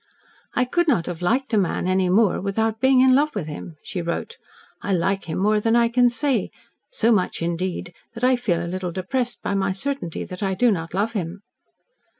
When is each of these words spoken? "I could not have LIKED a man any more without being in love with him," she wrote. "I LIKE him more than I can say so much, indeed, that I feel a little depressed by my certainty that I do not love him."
"I 0.55 0.65
could 0.65 0.87
not 0.87 1.05
have 1.05 1.21
LIKED 1.21 1.53
a 1.53 1.59
man 1.59 1.87
any 1.87 2.09
more 2.09 2.41
without 2.41 2.81
being 2.81 3.01
in 3.01 3.13
love 3.13 3.35
with 3.35 3.45
him," 3.45 3.75
she 3.83 4.01
wrote. 4.01 4.37
"I 4.81 4.93
LIKE 4.93 5.25
him 5.25 5.37
more 5.37 5.59
than 5.59 5.75
I 5.75 5.89
can 5.89 6.09
say 6.09 6.49
so 6.89 7.11
much, 7.11 7.43
indeed, 7.43 7.93
that 8.15 8.23
I 8.23 8.35
feel 8.35 8.65
a 8.65 8.65
little 8.65 8.91
depressed 8.91 9.43
by 9.43 9.53
my 9.53 9.73
certainty 9.73 10.23
that 10.25 10.41
I 10.41 10.55
do 10.55 10.71
not 10.71 10.95
love 10.95 11.13
him." 11.13 11.43